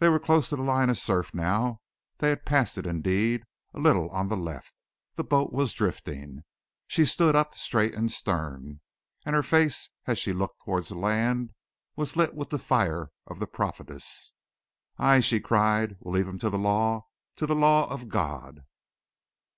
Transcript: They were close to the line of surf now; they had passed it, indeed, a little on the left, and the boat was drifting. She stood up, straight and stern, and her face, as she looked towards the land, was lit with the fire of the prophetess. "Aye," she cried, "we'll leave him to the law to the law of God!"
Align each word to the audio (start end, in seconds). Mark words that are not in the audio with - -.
They 0.00 0.10
were 0.10 0.20
close 0.20 0.50
to 0.50 0.56
the 0.56 0.62
line 0.62 0.90
of 0.90 0.98
surf 0.98 1.32
now; 1.32 1.80
they 2.18 2.28
had 2.28 2.44
passed 2.44 2.76
it, 2.76 2.84
indeed, 2.84 3.44
a 3.72 3.80
little 3.80 4.10
on 4.10 4.28
the 4.28 4.36
left, 4.36 4.74
and 4.76 5.16
the 5.16 5.24
boat 5.26 5.54
was 5.54 5.72
drifting. 5.72 6.44
She 6.86 7.06
stood 7.06 7.34
up, 7.34 7.54
straight 7.56 7.94
and 7.94 8.12
stern, 8.12 8.80
and 9.24 9.34
her 9.34 9.42
face, 9.42 9.88
as 10.06 10.18
she 10.18 10.34
looked 10.34 10.60
towards 10.66 10.88
the 10.88 10.96
land, 10.96 11.54
was 11.96 12.14
lit 12.14 12.34
with 12.34 12.50
the 12.50 12.58
fire 12.58 13.10
of 13.26 13.38
the 13.38 13.46
prophetess. 13.46 14.34
"Aye," 14.98 15.20
she 15.20 15.40
cried, 15.40 15.96
"we'll 15.98 16.12
leave 16.12 16.28
him 16.28 16.38
to 16.40 16.50
the 16.50 16.58
law 16.58 17.06
to 17.36 17.46
the 17.46 17.56
law 17.56 17.86
of 17.90 18.10
God!" 18.10 18.64